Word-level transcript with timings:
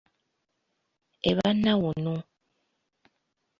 Eba 1.29 1.47
nawunu. 1.61 2.15